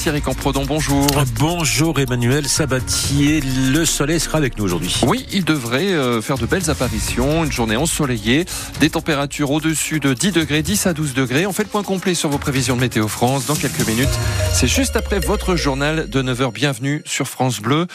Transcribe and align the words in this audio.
Thierry 0.00 0.22
Camprodon, 0.22 0.64
bonjour. 0.64 1.06
Bonjour 1.38 2.00
Emmanuel 2.00 2.48
Sabatier, 2.48 3.42
le 3.70 3.84
soleil 3.84 4.18
sera 4.18 4.38
avec 4.38 4.56
nous 4.56 4.64
aujourd'hui. 4.64 4.98
Oui, 5.06 5.26
il 5.30 5.44
devrait 5.44 5.92
euh, 5.92 6.22
faire 6.22 6.38
de 6.38 6.46
belles 6.46 6.70
apparitions, 6.70 7.44
une 7.44 7.52
journée 7.52 7.76
ensoleillée, 7.76 8.46
des 8.80 8.88
températures 8.88 9.50
au-dessus 9.50 10.00
de 10.00 10.14
10 10.14 10.32
degrés, 10.32 10.62
10 10.62 10.86
à 10.86 10.94
12 10.94 11.12
degrés. 11.12 11.44
On 11.44 11.52
fait 11.52 11.64
le 11.64 11.68
point 11.68 11.82
complet 11.82 12.14
sur 12.14 12.30
vos 12.30 12.38
prévisions 12.38 12.76
de 12.76 12.80
Météo 12.80 13.08
France 13.08 13.44
dans 13.44 13.54
quelques 13.54 13.86
minutes. 13.86 14.08
C'est 14.54 14.68
juste 14.68 14.96
après 14.96 15.18
votre 15.18 15.54
journal 15.54 16.08
de 16.08 16.22
9h. 16.22 16.50
Bienvenue 16.50 17.02
sur 17.04 17.28
France 17.28 17.60
Bleu. 17.60 17.86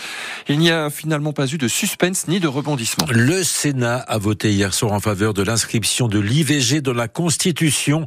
Il 0.47 0.59
n'y 0.59 0.69
a 0.69 0.91
finalement 0.91 1.33
pas 1.33 1.47
eu 1.47 1.57
de 1.57 1.67
suspense 1.67 2.27
ni 2.27 2.39
de 2.39 2.47
rebondissement. 2.47 3.07
Le 3.09 3.43
Sénat 3.43 3.97
a 3.97 4.19
voté 4.19 4.53
hier 4.53 4.75
soir 4.75 4.91
en 4.91 4.99
faveur 4.99 5.33
de 5.33 5.41
l'inscription 5.41 6.07
de 6.07 6.19
l'IVG 6.19 6.81
dans 6.81 6.93
la 6.93 7.07
Constitution. 7.07 8.05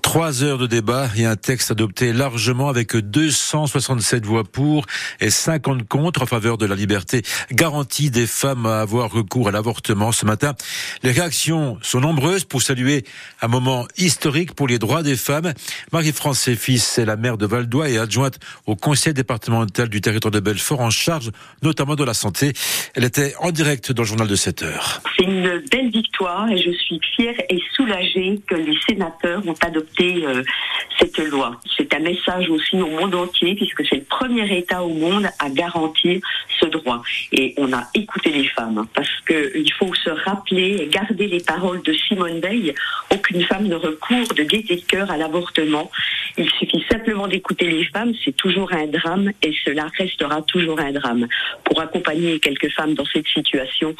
Trois 0.00 0.42
heures 0.42 0.58
de 0.58 0.66
débat 0.66 1.10
et 1.16 1.26
un 1.26 1.36
texte 1.36 1.70
adopté 1.70 2.14
largement 2.14 2.70
avec 2.70 2.94
267 3.26 4.24
voix 4.24 4.44
pour 4.44 4.86
et 5.20 5.30
50 5.30 5.88
contre 5.88 6.22
en 6.22 6.26
faveur 6.26 6.58
de 6.58 6.66
la 6.66 6.76
liberté 6.76 7.22
garantie 7.50 8.10
des 8.10 8.26
femmes 8.26 8.66
à 8.66 8.80
avoir 8.80 9.10
recours 9.10 9.48
à 9.48 9.50
l'avortement 9.50 10.12
ce 10.12 10.24
matin. 10.24 10.54
Les 11.02 11.10
réactions 11.10 11.76
sont 11.82 11.98
nombreuses 11.98 12.44
pour 12.44 12.62
saluer 12.62 13.04
un 13.42 13.48
moment 13.48 13.86
historique 13.96 14.54
pour 14.54 14.68
les 14.68 14.78
droits 14.78 15.02
des 15.02 15.16
femmes. 15.16 15.52
Marie-France 15.92 16.50
Fils 16.54 16.98
est 16.98 17.04
la 17.04 17.16
maire 17.16 17.36
de 17.36 17.46
Valdois 17.46 17.88
et 17.88 17.98
adjointe 17.98 18.38
au 18.66 18.76
conseil 18.76 19.12
départemental 19.12 19.88
du 19.88 20.00
territoire 20.00 20.30
de 20.30 20.40
Belfort 20.40 20.80
en 20.80 20.90
charge 20.90 21.32
notamment 21.62 21.96
de 21.96 22.04
la 22.04 22.14
santé. 22.14 22.52
Elle 22.94 23.04
était 23.04 23.34
en 23.40 23.50
direct 23.50 23.90
dans 23.90 24.02
le 24.02 24.08
journal 24.08 24.28
de 24.28 24.36
7 24.36 24.62
heures. 24.62 25.00
C'est 25.16 25.24
une 25.24 25.62
belle 25.68 25.90
victoire 25.90 26.48
et 26.48 26.58
je 26.58 26.70
suis 26.70 27.00
fière 27.16 27.34
et 27.50 27.58
soulagée 27.74 28.40
que 28.46 28.54
les 28.54 28.78
sénateurs 28.88 29.42
ont 29.48 29.56
adopté 29.62 30.24
euh, 30.24 30.44
cette 30.98 31.18
loi. 31.18 31.60
C'est 31.76 31.92
un 31.94 32.00
message 32.00 32.48
aussi 32.48 32.76
au 32.76 32.88
monde 32.88 33.14
puisque 33.56 33.86
c'est 33.86 33.96
le 33.96 34.04
premier 34.04 34.58
État 34.58 34.82
au 34.82 34.88
monde 34.88 35.28
à 35.38 35.50
garantir 35.50 36.20
ce 36.60 36.66
droit. 36.66 37.02
Et 37.32 37.54
on 37.56 37.72
a 37.72 37.84
écouté 37.94 38.30
les 38.30 38.48
femmes 38.48 38.78
hein, 38.78 38.88
qu'il 39.26 39.72
faut 39.72 39.94
se 39.94 40.10
rappeler 40.10 40.78
et 40.80 40.86
garder 40.88 41.26
les 41.26 41.40
paroles 41.40 41.82
de 41.82 41.92
Simone 41.92 42.40
Veil. 42.40 42.74
Aucune 43.12 43.42
femme 43.44 43.66
ne 43.66 43.74
recourt 43.74 44.34
de 44.34 44.42
gaieté 44.42 44.76
de 44.76 44.84
cœur 44.84 45.10
à 45.10 45.16
l'avortement. 45.16 45.90
Il 46.38 46.48
suffit 46.50 46.84
simplement 46.90 47.26
d'écouter 47.28 47.66
les 47.66 47.84
femmes. 47.86 48.12
C'est 48.24 48.36
toujours 48.36 48.72
un 48.72 48.86
drame 48.86 49.30
et 49.42 49.54
cela 49.64 49.86
restera 49.96 50.42
toujours 50.42 50.78
un 50.80 50.92
drame. 50.92 51.26
Pour 51.64 51.80
accompagner 51.80 52.38
quelques 52.40 52.70
femmes 52.72 52.94
dans 52.94 53.06
cette 53.06 53.26
situation, 53.26 53.94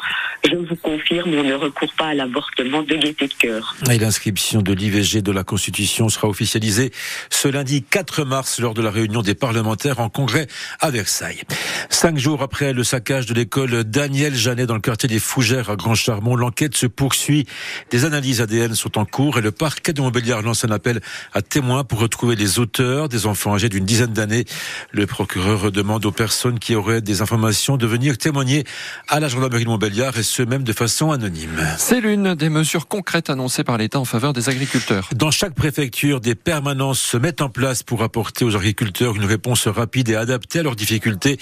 je 0.47 0.55
vous 0.55 0.75
confirme, 0.75 1.33
on 1.33 1.43
ne 1.43 1.53
recourt 1.53 1.93
pas 1.97 2.07
à 2.07 2.13
l'avortement 2.13 2.83
de 2.83 2.95
gaieté 2.95 3.27
de 3.27 3.33
cœur. 3.33 3.75
Et 3.91 3.97
l'inscription 3.97 4.61
de 4.61 4.73
l'IVG 4.73 5.21
de 5.21 5.31
la 5.31 5.43
Constitution 5.43 6.09
sera 6.09 6.27
officialisée 6.27 6.91
ce 7.29 7.47
lundi 7.47 7.83
4 7.83 8.23
mars 8.23 8.59
lors 8.59 8.73
de 8.73 8.81
la 8.81 8.91
réunion 8.91 9.21
des 9.21 9.35
parlementaires 9.35 9.99
en 9.99 10.09
congrès 10.09 10.47
à 10.79 10.91
Versailles. 10.91 11.41
Cinq 11.89 12.17
jours 12.17 12.41
après 12.41 12.73
le 12.73 12.83
saccage 12.83 13.25
de 13.25 13.33
l'école 13.33 13.83
Daniel 13.83 14.35
Janet 14.35 14.67
dans 14.67 14.75
le 14.75 14.81
quartier 14.81 15.09
des 15.09 15.19
Fougères 15.27 15.69
à 15.69 15.75
Grand 15.75 15.93
Charmont, 15.93 16.37
l'enquête 16.37 16.75
se 16.75 16.87
poursuit. 16.87 17.45
Des 17.91 18.05
analyses 18.05 18.39
ADN 18.39 18.73
sont 18.75 18.97
en 18.97 19.05
cours 19.05 19.37
et 19.37 19.41
le 19.41 19.51
parquet 19.51 19.91
de 19.91 20.01
Montbéliard 20.01 20.41
lance 20.41 20.63
un 20.63 20.71
appel 20.71 21.01
à 21.33 21.41
témoins 21.41 21.83
pour 21.83 21.99
retrouver 21.99 22.37
les 22.37 22.59
auteurs, 22.59 23.09
des 23.09 23.25
enfants 23.25 23.53
âgés 23.53 23.67
d'une 23.67 23.85
dizaine 23.85 24.13
d'années. 24.13 24.45
Le 24.91 25.05
procureur 25.05 25.71
demande 25.71 26.05
aux 26.05 26.11
personnes 26.11 26.59
qui 26.59 26.75
auraient 26.75 27.01
des 27.01 27.21
informations 27.21 27.75
de 27.75 27.85
venir 27.85 28.17
témoigner 28.17 28.63
à 29.09 29.19
la 29.19 29.27
gendarmerie 29.27 29.65
de 29.65 29.69
Montbéliard 29.69 30.17
et 30.17 30.23
ce 30.23 30.43
même 30.43 30.63
de 30.63 30.73
façon 30.73 31.11
anonyme. 31.11 31.61
C'est 31.77 31.99
l'une 31.99 32.33
des 32.33 32.49
mesures 32.49 32.87
concrètes 32.87 33.29
annoncées 33.29 33.65
par 33.65 33.77
l'État 33.77 33.99
en 33.99 34.05
faveur 34.05 34.31
des 34.31 34.47
agriculteurs. 34.47 35.09
Dans 35.13 35.31
chaque 35.31 35.55
préfecture, 35.55 36.21
des 36.21 36.35
permanences 36.35 36.99
se 36.99 37.17
mettent 37.17 37.41
en 37.41 37.49
place 37.49 37.83
pour 37.83 38.01
apporter 38.01 38.45
aux 38.45 38.55
agriculteurs 38.55 39.15
une 39.17 39.25
réponse 39.25 39.67
rapide 39.67 40.09
et 40.09 40.15
adaptée 40.15 40.59
à 40.59 40.63
leurs 40.63 40.77
difficultés. 40.77 41.37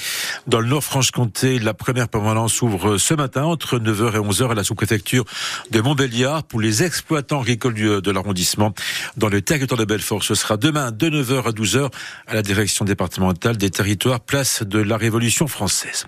Dans 0.47 0.59
le 0.59 0.67
Nord-Franche-Comté, 0.67 1.59
la 1.59 1.75
première 1.75 2.09
permanence 2.09 2.61
ouvre 2.63 2.97
ce 2.97 3.13
matin 3.13 3.44
entre 3.44 3.64
9h 3.73 4.16
et 4.16 4.19
11h 4.19 4.52
à 4.52 4.53
la 4.55 4.63
sous-préfecture 4.63 5.25
de 5.71 5.81
Montbéliard 5.81 6.44
pour 6.44 6.62
les 6.62 6.84
exploitants 6.84 7.41
agricoles 7.41 8.01
de 8.01 8.12
l'arrondissement. 8.12 8.73
Dans 9.17 9.29
le 9.29 9.41
territoire 9.41 9.79
de 9.79 9.85
Belfort, 9.85 10.23
ce 10.23 10.35
sera 10.35 10.57
demain 10.57 10.91
de 10.91 11.09
9h 11.09 11.47
à 11.47 11.51
12h 11.51 11.91
à 12.28 12.34
la 12.34 12.41
direction 12.41 12.85
départementale 12.85 13.57
des 13.57 13.69
territoires, 13.69 14.19
place 14.19 14.63
de 14.63 14.79
la 14.79 14.97
Révolution 14.97 15.47
française. 15.47 16.06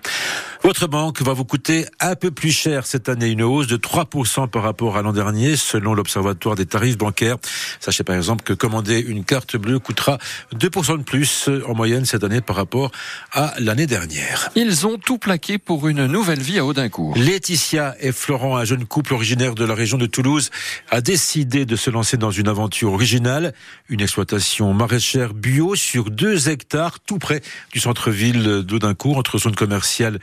Votre 0.64 0.88
banque 0.88 1.22
va 1.22 1.32
vous 1.34 1.44
coûter 1.44 1.86
un 2.00 2.16
peu 2.16 2.32
plus 2.32 2.50
cher 2.50 2.84
cette 2.84 3.08
année, 3.08 3.28
une 3.28 3.42
hausse 3.42 3.68
de 3.68 3.76
3% 3.76 4.48
par 4.48 4.64
rapport 4.64 4.96
à 4.96 5.02
l'an 5.02 5.12
dernier, 5.12 5.56
selon 5.56 5.94
l'Observatoire 5.94 6.56
des 6.56 6.66
tarifs 6.66 6.98
bancaires. 6.98 7.36
Sachez 7.78 8.02
par 8.02 8.16
exemple 8.16 8.42
que 8.42 8.52
commander 8.52 8.98
une 8.98 9.24
carte 9.24 9.56
bleue 9.56 9.78
coûtera 9.78 10.18
2% 10.54 10.98
de 10.98 11.02
plus 11.04 11.48
en 11.66 11.74
moyenne 11.74 12.04
cette 12.04 12.24
année 12.24 12.40
par 12.40 12.56
rapport 12.56 12.90
à 13.32 13.54
l'année 13.60 13.86
dernière. 13.86 14.50
Ils 14.56 14.86
ont 14.86 14.98
tout 14.98 15.18
plaqué 15.18 15.58
pour 15.58 15.86
une 15.86 16.06
nouvelle 16.06 16.40
vie 16.40 16.58
à 16.58 16.64
Audincourt. 16.64 17.16
Laetitia 17.16 17.94
et 18.00 18.10
Florent, 18.10 18.56
un 18.56 18.64
jeune 18.64 18.84
couple 18.84 19.14
originaire 19.14 19.54
de 19.54 19.64
la 19.64 19.74
région 19.74 19.96
de 19.96 20.06
Toulouse, 20.06 20.50
a 20.90 21.00
décidé 21.00 21.66
de 21.66 21.76
se 21.76 21.88
lancer 21.88 22.16
dans 22.16 22.32
une 22.32 22.48
aventure 22.48 22.92
originale, 22.92 23.54
une 23.88 24.00
exploitation 24.00 24.74
maraîchère 24.74 25.34
bio 25.34 25.76
sur 25.76 26.10
deux 26.10 26.48
hectares 26.48 26.98
tout 26.98 27.18
près 27.18 27.42
du 27.72 27.78
centre-ville 27.78 28.62
d'Audincourt, 28.62 29.18
entre 29.18 29.38
zone 29.38 29.54
commerciale 29.54 30.18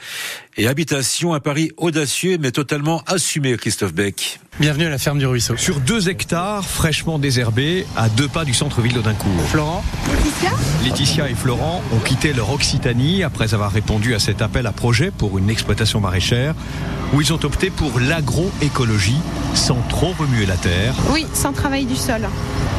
et 0.58 0.68
habitation. 0.68 1.34
Un 1.34 1.40
pari 1.40 1.72
audacieux 1.78 2.38
mais 2.40 2.52
totalement 2.52 3.02
assumé, 3.08 3.56
Christophe 3.58 3.94
Beck. 3.94 4.40
Bienvenue 4.60 4.86
à 4.86 4.90
la 4.90 4.98
ferme 4.98 5.20
du 5.20 5.26
Ruisseau. 5.26 5.58
Sur 5.58 5.80
deux 5.82 6.08
hectares 6.10 6.66
fraîchement 6.66 7.20
désherbés, 7.20 7.86
à 7.98 8.08
deux 8.10 8.28
pas 8.28 8.46
du 8.46 8.54
centre-ville 8.54 8.94
d'Audincourt. 8.94 9.42
Florent 9.50 9.84
Laetitia 10.08 10.52
Laetitia 10.84 11.30
et 11.30 11.36
Florent 11.36 11.84
ont 11.94 12.00
quitté 12.00 12.32
leur 12.32 12.52
Occitanie 12.52 13.24
après 13.24 13.54
avoir 13.54 13.72
répondu 13.72 14.16
à 14.16 14.20
cet 14.20 14.42
appel 14.42 14.66
à 14.66 14.72
projet 14.72 15.12
pour 15.12 15.38
une 15.38 15.50
exploitation 15.50 16.00
maraîchère, 16.00 16.56
où 17.14 17.22
ils 17.22 17.34
ont 17.34 17.40
opté 17.44 17.70
pour 17.70 18.00
l'agroécologie 18.00 19.20
sans 19.54 19.82
trop 19.90 20.14
remuer 20.18 20.46
la 20.46 20.58
terre. 20.58 20.96
Oui, 21.12 21.26
sans 21.34 21.52
travail 21.52 21.86
du 21.86 21.96
sol. 21.96 22.22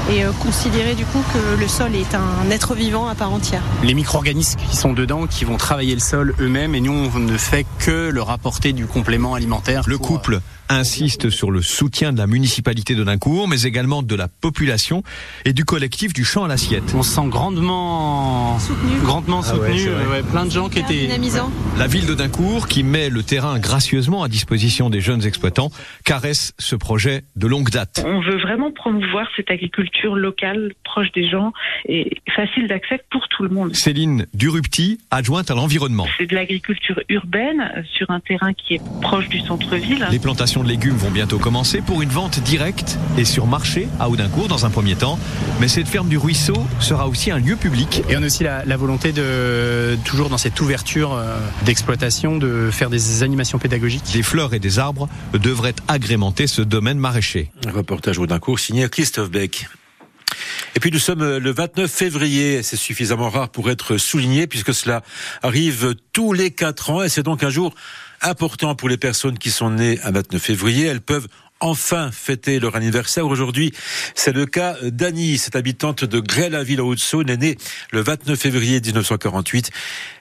Et 0.09 0.25
euh, 0.25 0.31
considérer 0.41 0.95
du 0.95 1.05
coup 1.05 1.21
que 1.33 1.61
le 1.61 1.67
sol 1.67 1.95
est 1.97 2.15
un 2.15 2.51
être 2.51 2.75
vivant 2.75 3.09
à 3.09 3.17
part 3.17 3.33
entière. 3.33 3.63
Les 3.83 3.95
micro-organismes 3.95 4.59
qui 4.71 4.77
sont 4.77 4.93
dedans, 4.93 5.27
qui 5.27 5.45
vont 5.45 5.57
travailler 5.57 5.95
le 5.95 6.01
sol 6.01 6.35
eux-mêmes, 6.41 6.77
et 6.77 6.81
nous 6.81 6.93
on 6.93 7.19
ne 7.19 7.37
fait 7.37 7.67
que 7.81 8.09
leur 8.11 8.31
apporter 8.31 8.73
du 8.73 8.87
complément 8.87 9.35
alimentaire. 9.35 9.83
Le 9.87 9.99
couple 9.99 10.41
insiste 10.69 11.31
sur 11.31 11.51
le 11.51 11.63
soutien 11.63 12.13
de 12.13 12.19
la 12.19 12.27
municipalité 12.27 12.95
de 12.95 13.05
Dincourt, 13.05 13.49
mais 13.49 13.63
également 13.63 14.03
de 14.03 14.15
la 14.15 14.29
population 14.29 15.03
et 15.45 15.53
du 15.53 15.65
collectif 15.65 16.13
du 16.13 16.25
champ 16.25 16.45
à 16.45 16.49
l'assiette. 16.49 16.83
On 16.95 17.03
se 17.03 17.15
sent 17.15 17.29
grandement 17.29 18.59
Soutenu. 18.59 18.99
grandement 19.03 19.41
Ah 19.47 19.57
ouais, 19.57 19.77
soutenu. 19.77 19.89
vrai. 19.91 20.07
Ouais, 20.07 20.23
plein 20.23 20.45
de 20.47 20.51
gens 20.51 20.69
qui 20.69 20.79
étaient 20.81 21.07
dynamisant. 21.07 21.51
La 21.79 21.87
ville 21.87 22.07
de 22.07 22.15
Dincourt, 22.15 22.69
qui 22.69 22.83
met 22.83 23.09
le 23.09 23.23
terrain 23.23 23.59
gracieusement 23.59 24.23
à 24.23 24.29
disposition 24.29 24.91
des 24.91 25.01
jeunes 25.01 25.25
exploitants, 25.27 25.71
caresse 26.05 26.53
ce 26.59 26.77
projet 26.77 27.25
de 27.37 27.47
longue 27.47 27.71
date. 27.71 28.03
On 28.07 28.21
veut 28.21 28.39
vraiment 28.41 28.71
promouvoir 28.73 29.27
cette 29.37 29.51
agriculture 29.51 30.17
locale, 30.17 30.73
proche 30.85 31.13
des 31.13 31.29
gens 31.29 31.53
et 31.89 32.19
facile 32.35 32.67
d'accès 32.69 33.01
pour 33.11 33.27
tout 33.29 33.43
le 33.43 33.49
monde. 33.51 33.75
Céline 33.75 34.27
Durupti, 34.35 34.99
adjointe 35.11 35.51
à 35.51 35.55
l'environnement. 35.55 36.07
C'est 36.19 36.27
de 36.27 36.35
l'agriculture 36.35 37.01
urbaine 37.09 37.85
sur 37.93 38.11
un 38.11 38.21
terrain 38.21 38.53
qui 38.53 38.75
est 38.75 38.83
proche 39.03 39.29
du 39.29 39.41
centre-ville. 39.41 40.07
Les 40.11 40.19
plantations 40.19 40.56
de 40.63 40.69
légumes 40.69 40.97
vont 40.97 41.11
bientôt 41.11 41.39
commencer 41.39 41.81
pour 41.81 42.03
une 42.03 42.09
vente 42.09 42.41
directe 42.41 42.99
et 43.19 43.25
sur 43.25 43.47
marché 43.47 43.89
à 43.99 44.09
Audincourt 44.09 44.49
dans 44.49 44.67
un 44.67 44.71
premier 44.71 44.95
temps. 44.95 45.19
Mais 45.61 45.69
cette 45.69 45.89
ferme 45.89 46.09
du 46.09 46.19
ruisseau 46.19 46.67
sera 46.81 47.09
aussi 47.09 47.31
un 47.31 47.39
lieu 47.39 47.57
public. 47.57 48.03
Et 48.09 48.17
on 48.17 48.23
a 48.23 48.27
aussi 48.27 48.45
la, 48.45 48.65
la 48.65 48.77
volonté 48.77 49.13
de, 49.13 49.97
toujours 50.05 50.29
dans 50.29 50.39
cette 50.39 50.61
ouverture 50.61 51.15
euh, 51.15 51.39
d'exploitation, 51.65 52.39
de 52.39 52.71
faire 52.71 52.91
des 52.91 53.23
animations 53.23 53.59
pédagogiques. 53.59 54.13
Des 54.13 54.23
fleurs 54.23 54.55
et 54.55 54.59
des 54.59 54.79
arbres 54.79 55.09
devraient 55.33 55.75
agrémenter 55.89 56.47
ce 56.47 56.63
domaine 56.63 56.99
maraîcher. 56.99 57.51
Un 57.67 57.73
reportage 57.73 58.19
Audincourt 58.19 58.59
signé 58.59 58.89
Christophe 58.89 59.31
Beck. 59.31 59.69
Et 60.75 60.81
puis 60.81 60.91
nous 60.91 60.99
sommes 60.99 61.39
le 61.39 61.51
29 61.51 61.91
février, 61.91 62.63
c'est 62.63 62.77
suffisamment 62.77 63.31
rare 63.31 63.49
pour 63.49 63.71
être 63.71 63.97
souligné 63.97 64.47
puisque 64.47 64.75
cela 64.75 65.03
arrive 65.43 65.95
tous 66.13 66.35
les 66.35 66.51
quatre 66.51 66.91
ans 66.91 67.03
et 67.03 67.09
c'est 67.09 67.23
donc 67.23 67.43
un 67.43 67.49
jour 67.49 67.75
important 68.27 68.75
pour 68.75 68.89
les 68.89 68.97
personnes 68.97 69.39
qui 69.39 69.51
sont 69.51 69.71
nées 69.71 69.99
un 70.03 70.11
29 70.11 70.43
février. 70.43 70.87
Elles 70.87 71.01
peuvent 71.01 71.29
enfin 71.67 72.11
fêter 72.13 72.61
leur 72.61 72.77
anniversaire. 72.77 73.27
Aujourd'hui, 73.27 73.73
c'est 74.15 74.33
le 74.33 74.47
cas 74.47 74.77
d'Annie, 74.83 75.37
cette 75.39 75.57
habitante 75.57 76.05
de 76.05 76.21
Grès-la-Ville 76.21 76.81
en 76.81 76.87
Haute-Saône, 76.87 77.29
est 77.29 77.37
née 77.37 77.57
le 77.91 78.01
29 78.01 78.39
février 78.39 78.81
1948. 78.81 79.71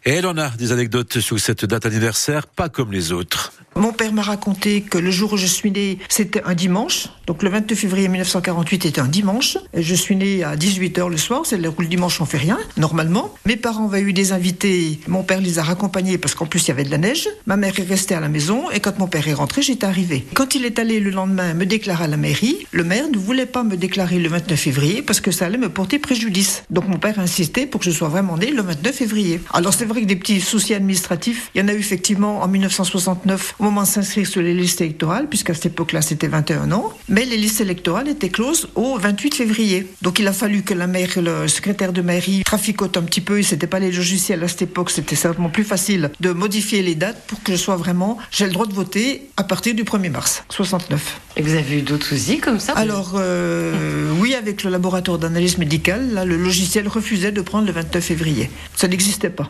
Et 0.05 0.11
elle 0.11 0.27
en 0.27 0.37
a 0.37 0.49
des 0.49 0.71
anecdotes 0.71 1.19
sur 1.19 1.39
cette 1.39 1.65
date 1.65 1.85
anniversaire, 1.85 2.47
pas 2.47 2.69
comme 2.69 2.91
les 2.91 3.11
autres. 3.11 3.53
Mon 3.77 3.91
père 3.91 4.13
m'a 4.13 4.21
raconté 4.21 4.81
que 4.81 4.97
le 4.97 5.11
jour 5.11 5.33
où 5.33 5.37
je 5.37 5.45
suis 5.45 5.69
née, 5.69 5.99
c'était 6.07 6.41
un 6.45 6.53
dimanche. 6.53 7.09
Donc 7.27 7.43
le 7.43 7.49
22 7.49 7.75
février 7.75 8.07
1948 8.07 8.85
était 8.85 9.01
un 9.01 9.07
dimanche. 9.07 9.57
Je 9.73 9.95
suis 9.95 10.15
née 10.15 10.45
à 10.45 10.55
18h 10.55 11.09
le 11.09 11.17
soir, 11.17 11.41
c'est 11.43 11.57
le 11.57 11.71
dimanche 11.85 12.21
on 12.21 12.25
fait 12.25 12.37
rien, 12.37 12.57
normalement. 12.77 13.35
Mes 13.45 13.57
parents 13.57 13.87
avaient 13.89 13.99
eu 13.99 14.13
des 14.13 14.31
invités, 14.31 15.01
mon 15.07 15.23
père 15.23 15.41
les 15.41 15.59
a 15.59 15.63
raccompagnés 15.63 16.17
parce 16.17 16.35
qu'en 16.35 16.45
plus 16.45 16.65
il 16.65 16.67
y 16.69 16.71
avait 16.71 16.85
de 16.85 16.91
la 16.91 16.97
neige. 16.97 17.27
Ma 17.47 17.57
mère 17.57 17.77
est 17.77 17.83
restée 17.83 18.15
à 18.15 18.21
la 18.21 18.29
maison 18.29 18.71
et 18.71 18.79
quand 18.79 18.97
mon 18.97 19.07
père 19.07 19.27
est 19.27 19.33
rentré, 19.33 19.61
j'étais 19.61 19.85
arrivée. 19.85 20.25
Quand 20.33 20.55
il 20.55 20.63
est 20.63 20.79
allé 20.79 21.01
le 21.01 21.09
lendemain 21.09 21.34
me 21.35 21.65
déclarer 21.65 22.05
à 22.05 22.07
la 22.07 22.17
mairie. 22.17 22.65
Le 22.71 22.83
maire 22.83 23.09
ne 23.09 23.17
voulait 23.17 23.45
pas 23.45 23.63
me 23.63 23.77
déclarer 23.77 24.19
le 24.19 24.29
29 24.29 24.59
février 24.59 25.01
parce 25.01 25.21
que 25.21 25.31
ça 25.31 25.45
allait 25.45 25.57
me 25.57 25.69
porter 25.69 25.99
préjudice. 25.99 26.63
Donc 26.69 26.87
mon 26.87 26.97
père 26.97 27.19
a 27.19 27.23
insisté 27.23 27.65
pour 27.65 27.81
que 27.81 27.85
je 27.85 27.91
sois 27.91 28.09
vraiment 28.09 28.37
né 28.37 28.51
le 28.51 28.61
29 28.61 28.95
février. 28.95 29.39
Alors 29.53 29.73
c'est 29.73 29.85
vrai 29.85 30.01
que 30.01 30.05
des 30.05 30.15
petits 30.15 30.41
soucis 30.41 30.73
administratifs, 30.73 31.49
il 31.53 31.61
y 31.61 31.63
en 31.63 31.67
a 31.67 31.73
eu 31.73 31.79
effectivement 31.79 32.41
en 32.41 32.47
1969 32.47 33.55
au 33.59 33.63
moment 33.63 33.83
de 33.83 33.87
s'inscrire 33.87 34.27
sur 34.27 34.41
les 34.41 34.53
listes 34.53 34.81
électorales, 34.81 35.27
puisqu'à 35.27 35.53
cette 35.53 35.67
époque-là 35.67 36.01
c'était 36.01 36.27
21 36.27 36.71
ans, 36.71 36.93
mais 37.09 37.25
les 37.25 37.37
listes 37.37 37.61
électorales 37.61 38.07
étaient 38.07 38.29
closes 38.29 38.69
au 38.75 38.97
28 38.97 39.35
février. 39.35 39.87
Donc 40.01 40.19
il 40.19 40.27
a 40.27 40.33
fallu 40.33 40.63
que 40.63 40.73
la 40.73 40.87
maire, 40.87 41.09
le 41.17 41.47
secrétaire 41.47 41.93
de 41.93 42.01
mairie 42.01 42.43
traficote 42.43 42.97
un 42.97 43.03
petit 43.03 43.21
peu, 43.21 43.41
c'était 43.41 43.67
pas 43.67 43.79
les 43.79 43.91
logiciels 43.91 44.43
à 44.43 44.47
cette 44.47 44.63
époque, 44.63 44.91
c'était 44.91 45.15
certainement 45.15 45.49
plus 45.49 45.63
facile 45.63 46.11
de 46.19 46.31
modifier 46.31 46.81
les 46.81 46.95
dates 46.95 47.25
pour 47.27 47.41
que 47.43 47.51
je 47.51 47.57
sois 47.57 47.75
vraiment, 47.75 48.17
j'ai 48.31 48.45
le 48.45 48.51
droit 48.51 48.65
de 48.65 48.73
voter 48.73 49.29
à 49.37 49.43
partir 49.43 49.75
du 49.75 49.83
1er 49.83 50.09
mars 50.09 50.43
69. 50.49 51.14
Et 51.37 51.41
vous 51.41 51.53
avez 51.53 51.79
eu 51.79 51.81
d'autres 51.81 52.05
soucis 52.05 52.39
comme 52.39 52.59
ça 52.59 52.73
Alors 52.73 53.13
euh, 53.15 54.11
oui, 54.19 54.35
avec 54.35 54.63
le 54.63 54.69
laboratoire 54.69 55.17
d'analyse 55.17 55.57
médicale, 55.57 56.13
là, 56.13 56.25
le 56.25 56.37
logiciel 56.37 56.87
refusait 56.87 57.31
de 57.31 57.41
prendre 57.41 57.67
le 57.67 57.73
29 57.73 58.03
février. 58.03 58.49
Ça 58.75 58.87
n'existait 58.87 59.29
pas. 59.29 59.49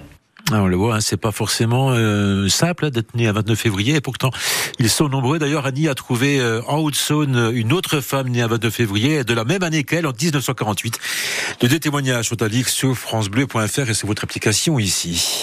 Ah, 0.51 0.61
on 0.61 0.67
le 0.67 0.75
voit, 0.75 0.97
hein, 0.97 1.01
c'est 1.01 1.17
pas 1.17 1.31
forcément 1.31 1.89
euh, 1.89 2.47
simple 2.49 2.85
hein, 2.85 2.89
d'être 2.91 3.15
né 3.15 3.27
à 3.27 3.31
29 3.31 3.57
février, 3.57 3.95
et 3.95 4.01
pourtant 4.01 4.29
ils 4.77 4.91
sont 4.91 5.09
nombreux. 5.09 5.39
D'ailleurs, 5.39 5.65
Annie 5.65 5.87
a 5.87 5.95
trouvé 5.95 6.39
euh, 6.39 6.61
en 6.67 6.77
Haute-Saône 6.77 7.51
une 7.55 7.73
autre 7.73 7.99
femme 7.99 8.29
née 8.29 8.43
à 8.43 8.47
29 8.47 8.71
février, 8.71 9.23
de 9.23 9.33
la 9.33 9.43
même 9.43 9.63
année 9.63 9.83
qu'elle, 9.83 10.05
en 10.05 10.11
1948. 10.11 10.99
Les 11.63 11.67
deux 11.67 11.79
témoignages 11.79 12.29
sont 12.29 12.43
à 12.43 12.47
lire 12.47 12.69
sur 12.69 12.95
francebleu.fr 12.95 13.89
et 13.89 13.93
c'est 13.95 14.05
votre 14.05 14.23
application 14.23 14.77
ici. 14.77 15.33